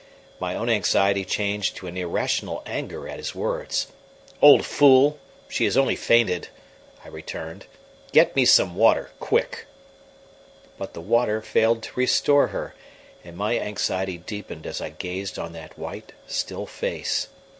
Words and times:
My 0.39 0.55
own 0.55 0.67
anxiety 0.67 1.23
changed 1.23 1.75
to 1.75 1.85
an 1.85 1.95
irrational 1.95 2.63
anger 2.65 3.07
at 3.07 3.17
his 3.17 3.35
words. 3.35 3.85
"Old 4.41 4.65
fool! 4.65 5.19
She 5.47 5.63
has 5.65 5.77
only 5.77 5.95
fainted," 5.95 6.47
I 7.05 7.07
returned. 7.09 7.67
"Get 8.11 8.35
me 8.35 8.43
some 8.45 8.75
water, 8.75 9.11
quick." 9.19 9.67
But 10.79 10.95
the 10.95 11.01
water 11.01 11.39
failed 11.39 11.83
to 11.83 11.91
restore 11.99 12.47
her, 12.47 12.73
and 13.23 13.37
my 13.37 13.59
anxiety 13.59 14.17
deepened 14.17 14.65
as 14.65 14.81
I 14.81 14.89
gazed 14.89 15.37
on 15.37 15.53
that 15.53 15.77
white, 15.77 16.13
still 16.25 16.65
face. 16.65 17.27